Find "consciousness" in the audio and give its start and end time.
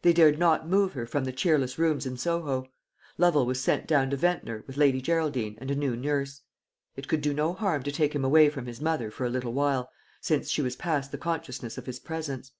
11.18-11.76